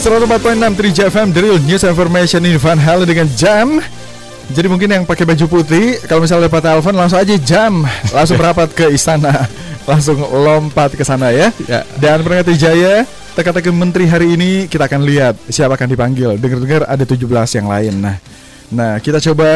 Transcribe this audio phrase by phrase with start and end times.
[0.00, 3.84] 104.6 Trija FM Drill News Information in Van Halen dengan jam.
[4.48, 7.84] Jadi mungkin yang pakai baju putih Kalau misalnya dapat telepon langsung aja jam.
[8.08, 9.44] Langsung merapat ke istana.
[9.90, 11.84] Langsung lompat ke sana ya, ya.
[12.00, 13.04] Dan Perangkat Jaya
[13.36, 16.40] Teka-teki menteri hari ini kita akan lihat Siapa akan dipanggil.
[16.40, 17.20] Dengar-dengar ada 17
[17.60, 17.94] yang lain.
[18.00, 18.16] Nah
[18.70, 19.50] Nah, kita coba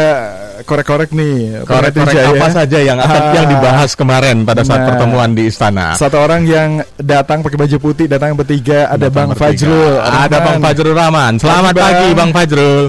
[0.64, 1.62] korek-korek nih.
[1.68, 2.50] Korek-korek apa ya.
[2.50, 5.94] saja yang akan ah, yang dibahas kemarin pada saat nah, pertemuan di istana.
[5.94, 9.44] Satu orang yang datang pakai baju putih, datang bertiga, ada datang Bang bertiga.
[9.52, 9.94] Fajrul.
[10.00, 11.32] Ada Bang Fajrul Rahman.
[11.38, 12.84] Selamat pagi, pagi Bang Fajrul.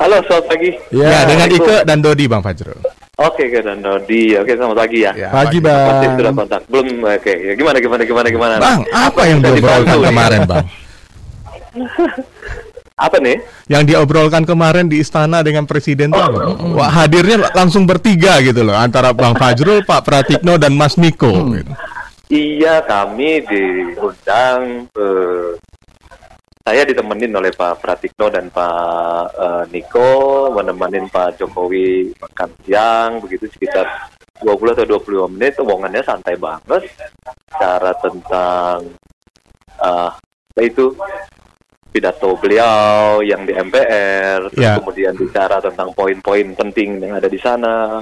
[0.00, 0.70] Halo, selamat pagi.
[0.94, 2.78] Ya, ya dengan Ike dan Dodi Bang Fajrul.
[3.20, 4.32] Oke, okay, dan Dodi.
[4.40, 5.12] Oke, selamat pagi ya.
[5.12, 5.84] ya pagi, pagi, Bang.
[5.88, 6.60] Pasti sudah kontak.
[6.72, 7.20] Belum, oke.
[7.20, 7.36] Okay.
[7.36, 8.54] Ya, gimana, gimana, gimana, gimana?
[8.56, 10.64] Bang, apa, apa yang diobrolkan kemarin, Bang?
[13.00, 13.40] Apa nih?
[13.72, 16.76] Yang diobrolkan kemarin di istana dengan presiden tuh oh.
[16.76, 21.52] Wah, hadirnya langsung bertiga gitu loh antara Bang Fajrul, Pak Pratikno dan Mas Niko hmm.
[21.56, 21.72] gitu.
[22.30, 25.50] Iya, kami diundang uh,
[26.60, 33.48] saya ditemenin oleh Pak Pratikno dan Pak uh, Niko menemani Pak Jokowi makan siang begitu
[33.48, 34.12] sekitar
[34.44, 36.86] 20 atau 25 menit omongannya santai banget
[37.56, 38.92] cara tentang
[39.80, 40.12] uh,
[40.60, 40.92] itu
[41.90, 44.78] pidato beliau yang di MPR, terus yeah.
[44.78, 48.00] kemudian bicara tentang poin-poin penting yang ada di sana,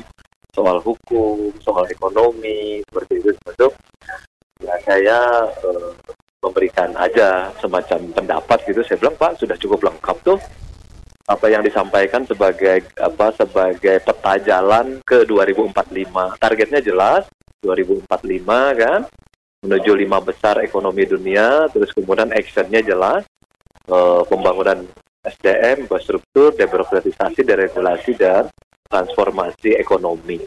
[0.53, 3.69] soal hukum, soal ekonomi, seperti itu, seperti itu.
[4.59, 5.19] Ya saya
[5.65, 5.91] uh,
[6.45, 8.81] memberikan aja semacam pendapat gitu.
[8.85, 10.39] Saya bilang Pak sudah cukup lengkap tuh
[11.29, 16.41] apa yang disampaikan sebagai apa sebagai peta jalan ke 2045.
[16.41, 17.29] Targetnya jelas
[17.61, 18.09] 2045
[18.81, 19.01] kan
[19.59, 23.27] menuju lima besar ekonomi dunia, terus kemudian actionnya jelas,
[23.89, 24.85] uh, pembangunan
[25.25, 28.49] SDM, infrastruktur, demokratisasi, deregulasi, dan
[28.89, 30.41] transformasi ekonomi.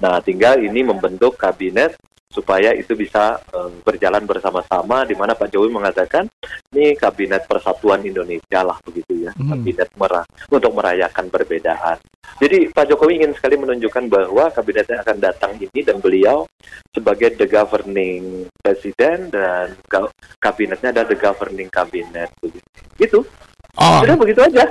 [0.00, 1.96] Nah, tinggal ini membentuk kabinet
[2.30, 6.30] supaya itu bisa um, berjalan bersama-sama di mana Pak Jokowi mengatakan
[6.70, 9.50] ini kabinet persatuan Indonesia lah begitu ya hmm.
[9.50, 11.98] kabinet merah untuk merayakan perbedaan.
[12.38, 16.46] Jadi Pak Jokowi ingin sekali menunjukkan bahwa kabinetnya akan datang ini dan beliau
[16.94, 19.74] sebagai the governing president dan
[20.38, 22.68] kabinetnya ada the governing cabinet begitu.
[22.96, 23.18] Itu
[23.80, 24.04] Oh.
[24.04, 24.68] Udah begitu aja.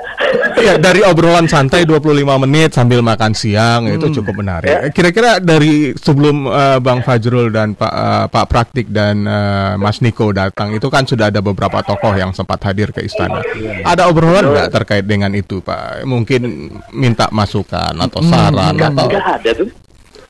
[0.54, 2.14] Iya, dari obrolan santai 25
[2.46, 3.98] menit sambil makan siang hmm.
[3.98, 4.70] itu cukup menarik.
[4.70, 4.80] Ya.
[4.94, 10.30] Kira-kira dari sebelum uh, Bang Fajrul dan Pak uh, Pak Praktik dan uh, Mas Niko
[10.30, 13.42] datang itu kan sudah ada beberapa tokoh yang sempat hadir ke istana.
[13.58, 13.82] Ya.
[13.82, 16.06] Ada obrolan nggak terkait dengan itu, Pak?
[16.06, 18.30] Mungkin minta masukan atau hmm.
[18.30, 18.90] saran hmm.
[18.94, 19.89] atau Enggak ada tuh.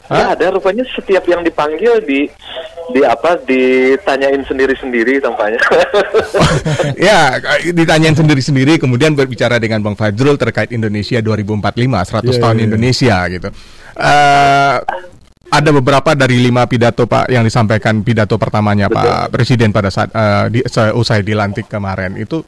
[0.10, 2.26] Ya ada rupanya setiap yang dipanggil di
[2.90, 5.62] di apa ditanyain sendiri-sendiri tampaknya.
[7.10, 7.38] ya,
[7.70, 13.16] ditanyain sendiri-sendiri kemudian berbicara dengan Bang Fajrul terkait Indonesia 2045, 100 yeah, tahun yeah, Indonesia
[13.30, 13.50] gitu.
[14.00, 14.78] Uh,
[15.50, 19.02] ada beberapa dari lima pidato Pak yang disampaikan pidato pertamanya Betul.
[19.02, 20.62] Pak Presiden pada saat uh, di,
[20.94, 22.46] usai dilantik kemarin itu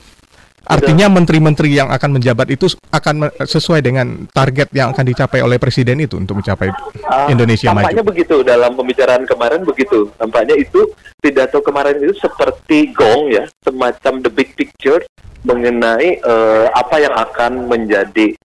[0.71, 5.99] Artinya menteri-menteri yang akan menjabat itu akan sesuai dengan target yang akan dicapai oleh presiden
[5.99, 7.91] itu untuk mencapai uh, Indonesia maju.
[7.91, 10.07] Tampaknya begitu dalam pembicaraan kemarin begitu.
[10.15, 10.87] Tampaknya itu
[11.19, 15.03] pidato kemarin itu seperti gong ya, semacam the big picture
[15.43, 18.37] mengenai uh, apa yang akan menjadi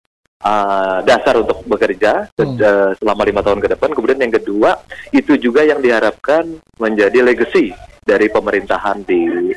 [0.43, 2.57] uh, dasar untuk bekerja hmm.
[2.59, 3.93] uh, selama lima tahun ke depan.
[3.93, 4.81] Kemudian yang kedua
[5.13, 7.71] itu juga yang diharapkan menjadi legacy
[8.07, 9.53] dari pemerintahan di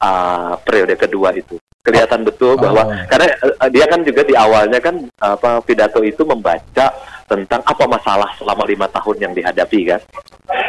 [0.00, 1.56] uh, periode kedua itu.
[1.86, 2.90] Kelihatan betul bahwa oh.
[3.06, 3.30] karena
[3.62, 6.90] uh, dia kan juga di awalnya kan apa pidato itu membaca
[7.30, 10.00] tentang apa masalah selama lima tahun yang dihadapi kan.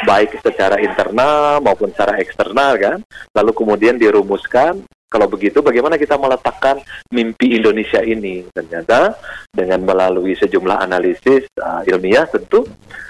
[0.06, 2.98] Baik secara internal maupun secara eksternal kan.
[3.34, 6.84] Lalu kemudian dirumuskan kalau begitu bagaimana kita meletakkan
[7.16, 8.44] mimpi Indonesia ini?
[8.52, 9.16] Ternyata
[9.50, 12.68] dengan melalui sejumlah analisis uh, ilmiah tentu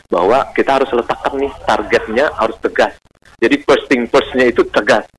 [0.08, 2.94] bahwa kita harus letakkan nih targetnya harus tegas.
[3.42, 5.10] Jadi first thing firstnya itu tegas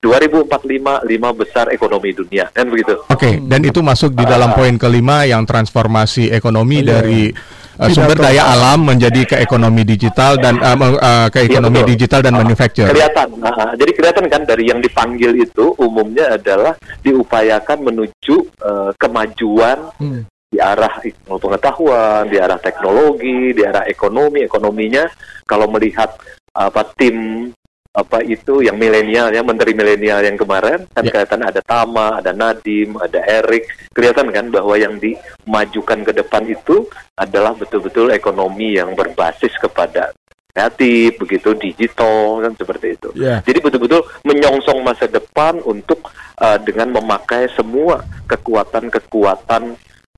[0.00, 2.48] 2045 lima besar ekonomi dunia.
[2.56, 2.96] Kan begitu.
[3.04, 7.28] Oke, okay, dan itu masuk di dalam uh, poin kelima yang transformasi ekonomi iya, dari
[7.76, 11.88] uh, sumber daya alam menjadi ke ekonomi digital dan uh, uh, ke iya, ekonomi iya,
[11.92, 12.88] digital dan uh, manufacture.
[12.88, 13.28] Kelihatan.
[13.44, 16.72] Uh, jadi kelihatan kan dari yang dipanggil itu umumnya adalah
[17.04, 20.24] diupayakan menuju uh, kemajuan hmm.
[20.48, 20.96] di arah
[21.28, 25.04] pengetahuan, di arah teknologi, di arah ekonomi, ekonominya
[25.44, 26.16] kalau melihat
[26.56, 27.52] apa tim
[27.90, 31.10] apa itu yang milenial ya menteri milenial yang kemarin kan yeah.
[31.10, 36.86] kelihatan ada Tama, ada Nadim, ada Erik kelihatan kan bahwa yang dimajukan ke depan itu
[37.18, 40.14] adalah betul-betul ekonomi yang berbasis kepada
[40.54, 43.08] kreatif begitu digital kan seperti itu.
[43.18, 43.42] Yeah.
[43.42, 49.62] Jadi betul-betul menyongsong masa depan untuk uh, dengan memakai semua kekuatan-kekuatan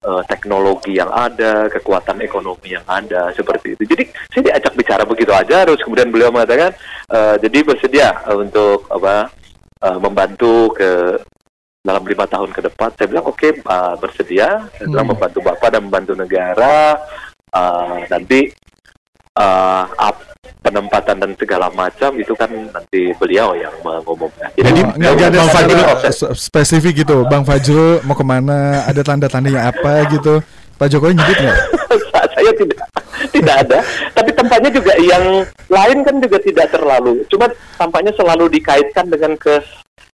[0.03, 3.83] uh, teknologi yang ada, kekuatan ekonomi yang ada seperti itu.
[3.87, 6.75] Jadi saya diajak bicara begitu aja, terus kemudian beliau mengatakan
[7.13, 9.29] uh, jadi bersedia uh, untuk apa
[9.81, 11.21] uh, membantu ke
[11.83, 12.95] dalam lima tahun ke depan.
[12.95, 15.15] Saya bilang oke okay, uh, bersedia, saya bilang Hmm.
[15.15, 16.97] membantu bapak dan membantu negara.
[17.53, 18.49] Uh, nanti
[19.37, 20.31] uh, up-
[20.63, 24.47] penempatan dan segala macam itu kan nanti beliau yang mengumumkan.
[24.55, 27.27] Jadi, Oh, nggak ada Bang Fajrul- se- spesifik gitu.
[27.27, 28.87] Bang Fajrul mau ke mana?
[28.87, 30.39] Ada tanda-tandanya apa gitu?
[30.79, 31.59] Pak Jokowi nyebut nggak?
[32.43, 32.81] saya tidak.
[33.31, 33.79] Tidak ada.
[34.11, 37.23] Tapi tampaknya juga yang lain kan juga tidak terlalu.
[37.31, 37.47] Cuma
[37.79, 39.63] tampaknya selalu dikaitkan dengan ke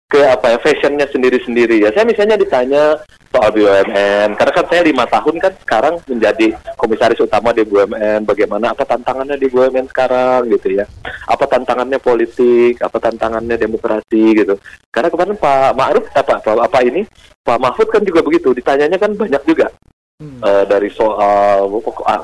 [0.06, 1.90] ke apa ya fashionnya sendiri-sendiri ya.
[1.90, 2.94] Saya misalnya ditanya
[3.34, 8.70] soal BUMN karena kan saya lima tahun kan sekarang menjadi komisaris utama di BUMN bagaimana
[8.70, 10.87] apa tantangannya di BUMN sekarang gitu ya.
[11.26, 14.55] Apa tantangannya politik apa tantangannya demokrasi gitu.
[14.94, 17.02] Karena kemarin Pak Ma'ruf apa apa, apa ini?
[17.43, 18.55] Pak Mahfud kan juga begitu.
[18.55, 19.70] Ditanyanya kan banyak juga
[20.17, 21.69] Eh, dari soal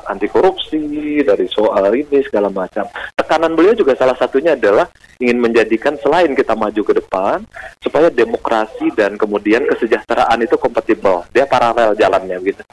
[0.09, 2.89] anti korupsi, dari soal ini segala macam.
[3.12, 4.89] Tekanan beliau juga salah satunya adalah
[5.21, 7.44] ingin menjadikan selain kita maju ke depan,
[7.85, 11.21] supaya demokrasi dan kemudian kesejahteraan itu kompatibel.
[11.37, 12.65] Dia paralel jalannya gitu.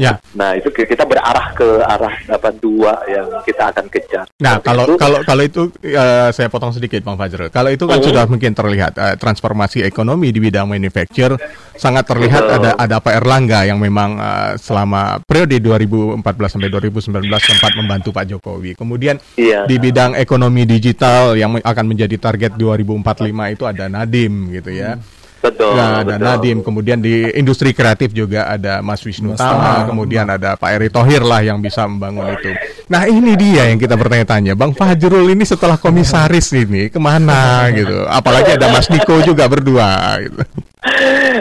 [0.00, 0.16] Ya.
[0.32, 4.24] Nah itu ki- kita berarah ke arah apa dua yang kita akan kejar.
[4.38, 4.94] Nah, Seperti kalau itu.
[4.96, 7.52] kalau kalau itu eh, saya potong sedikit Bang Fajrul.
[7.52, 8.08] Kalau itu kan Hmm.
[8.08, 11.36] sudah mungkin terlihat eh, transformasi ekonomi di bidang manufacture
[11.74, 12.56] sangat terlihat Betul.
[12.56, 16.16] ada ada Pak Erlangga yang memang eh, selama periode 2014
[16.48, 18.72] sampai 2019 sempat membantu Pak Jokowi.
[18.72, 19.68] Kemudian Iya.
[19.68, 23.04] di bidang ekonomi digital yang akan menjadi target 2045
[23.50, 24.96] itu ada Nadim gitu ya.
[25.40, 25.72] Betul.
[25.74, 26.26] Nah, ada betul.
[26.28, 29.88] Nadim, kemudian di industri kreatif juga ada Mas Wisnu Mas Tama, Tama.
[29.88, 32.52] kemudian ada Pak Eri Thohir lah yang bisa membangun itu.
[32.92, 38.06] Nah ini dia yang kita bertanya-tanya, Bang Fajrul ini setelah komisaris ini ke mana gitu?
[38.06, 40.42] Apalagi ada Mas Niko juga berdua gitu.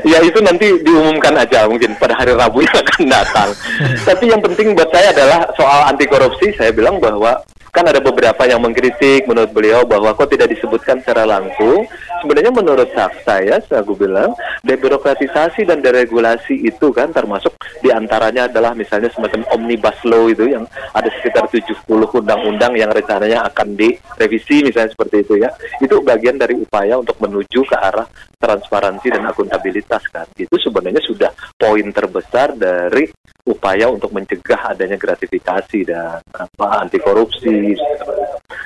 [0.04, 3.50] ya itu nanti diumumkan aja mungkin pada hari Rabu yang akan datang.
[4.08, 6.52] Tapi yang penting buat saya adalah soal anti korupsi.
[6.60, 11.24] Saya bilang bahwa kan ada beberapa yang mengkritik menurut beliau bahwa kok tidak disebutkan secara
[11.24, 11.86] langsung.
[12.20, 14.36] Sebenarnya menurut sa- saya, saya bilang
[14.66, 20.68] debirokratisasi dan deregulasi itu kan termasuk di antaranya adalah misalnya semacam omnibus law itu yang
[20.92, 25.50] ada sekitar 70 undang-undang yang rencananya akan direvisi misalnya seperti itu ya.
[25.80, 28.08] Itu bagian dari upaya untuk menuju ke arah
[28.40, 30.24] transparansi dan akuntabilitas kan.
[30.32, 33.12] Itu sebenarnya sudah poin terbesar dari
[33.44, 37.76] upaya untuk mencegah adanya gratifikasi dan apa anti korupsi.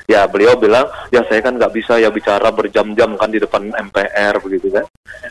[0.05, 4.37] Ya beliau bilang ya saya kan nggak bisa ya bicara berjam-jam kan di depan MPR
[4.45, 4.85] begitu kan.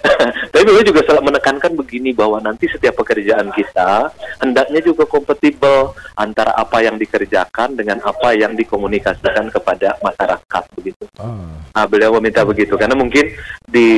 [0.52, 4.10] Tapi beliau juga selalu menekankan begini bahwa nanti setiap pekerjaan kita
[4.42, 11.04] hendaknya juga kompatibel antara apa yang dikerjakan dengan apa yang dikomunikasikan kepada masyarakat begitu.
[11.72, 13.32] Nah, beliau meminta begitu karena mungkin
[13.72, 13.88] di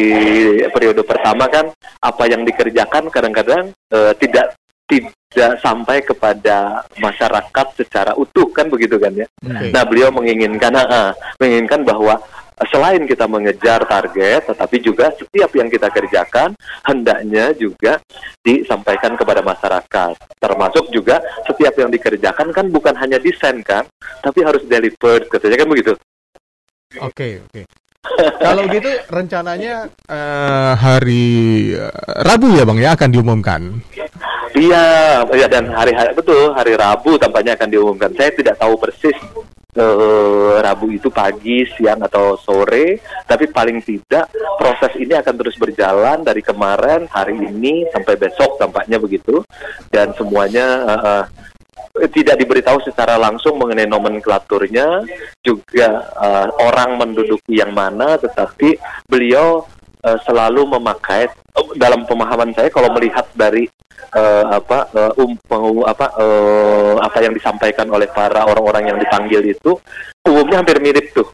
[0.71, 4.55] periode pertama kan apa yang dikerjakan kadang-kadang eh, tidak
[4.87, 9.27] tidak sampai kepada masyarakat secara utuh kan begitu kan ya.
[9.43, 9.75] Oke.
[9.75, 11.11] Nah, beliau menginginkan ah,
[11.43, 12.23] menginginkan bahwa
[12.71, 16.55] selain kita mengejar target tetapi juga setiap yang kita kerjakan
[16.87, 17.99] hendaknya juga
[18.47, 20.15] disampaikan kepada masyarakat.
[20.39, 21.19] Termasuk juga
[21.51, 23.83] setiap yang dikerjakan kan bukan hanya desain kan,
[24.23, 25.93] tapi harus delivered katanya kan begitu.
[27.03, 27.67] Oke, oke.
[28.41, 31.27] Kalau gitu rencananya eh, hari
[31.73, 31.93] eh,
[32.23, 33.63] Rabu ya Bang ya akan diumumkan.
[34.55, 34.87] Iya,
[35.35, 38.15] ya dan hari-hari betul hari Rabu tampaknya akan diumumkan.
[38.15, 39.19] Saya tidak tahu persis
[39.75, 46.23] eh, Rabu itu pagi, siang atau sore, tapi paling tidak proses ini akan terus berjalan
[46.23, 49.43] dari kemarin, hari ini sampai besok tampaknya begitu,
[49.91, 51.25] dan semuanya eh, eh,
[52.11, 55.07] tidak diberitahu secara langsung mengenai nomenklaturnya,
[55.41, 58.75] juga eh, orang menduduki yang mana, tetapi
[59.07, 59.63] beliau
[60.03, 61.31] eh, selalu memakai
[61.79, 63.71] dalam pemahaman saya kalau melihat dari
[64.11, 69.41] eh, apa eh, um, pengu- apa eh, apa yang disampaikan oleh para orang-orang yang dipanggil
[69.47, 69.79] itu
[70.27, 71.31] umumnya hampir mirip tuh.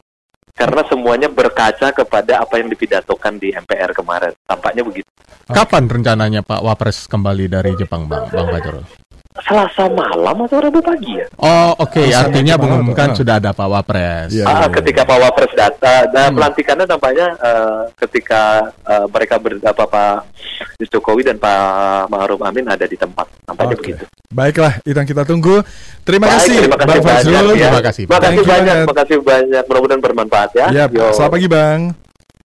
[0.52, 4.37] Karena semuanya berkaca kepada apa yang dipidatokan di MPR kemarin.
[4.45, 5.09] Tampaknya begitu.
[5.49, 8.29] Kapan rencananya Pak Wapres kembali dari Jepang Bang?
[8.29, 9.00] Bang Fajrul?
[9.40, 13.20] Selasa malam atau Rabu pagi ya Oh oke, Bisa artinya mengumumkan tuh.
[13.20, 14.28] sudah ada Pak Wapres.
[14.30, 14.44] Iya.
[14.44, 16.37] Ah, ketika Pak Wapres datang, nah Hmm.
[16.37, 18.42] pelantikannya tampaknya eh, ketika
[18.85, 20.14] eh, mereka ber, apa Pak
[20.82, 21.61] Jokowi dan Pak
[22.06, 23.80] Ma'ruf Amin ada di tempat, tampaknya Oke.
[23.82, 24.04] begitu.
[24.28, 25.59] Baiklah, itu yang kita tunggu.
[26.02, 27.35] Terima Baik, kasih, terima kasih Bang banyak Fajrul.
[27.50, 27.66] ya.
[27.66, 28.04] Terima kasih.
[28.04, 29.62] Terima kasih banyak, terima kasih banyak.
[29.64, 30.66] Mudah-mudahan bermanfaat ya.
[30.70, 31.80] Ya, Yo, selamat pagi Bang.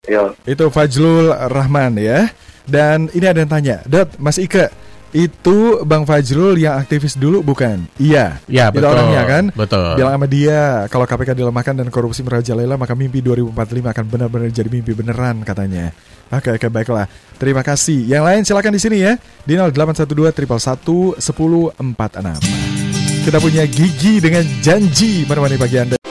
[0.04, 0.22] yo.
[0.44, 2.28] Itu Fajrul Rahman ya.
[2.64, 4.72] Dan ini ada yang tanya, Dot, Mas Ike,
[5.14, 7.86] itu Bang Fajrul yang aktivis dulu bukan?
[8.02, 8.42] Iya.
[8.50, 8.90] Ya Itu betul.
[8.90, 9.44] orangnya kan?
[9.54, 9.94] Betul.
[9.94, 14.66] Bilang sama dia, kalau KPK dilemahkan dan korupsi merajalela, maka mimpi 2045 akan benar-benar jadi
[14.66, 15.94] mimpi beneran katanya.
[16.34, 17.06] Oke, oke, baiklah.
[17.38, 18.10] Terima kasih.
[18.10, 19.14] Yang lain silakan di sini ya.
[19.46, 22.42] Di 0812 111 1046.
[23.24, 26.03] Kita punya Gigi dengan janji menemani pagi Anda.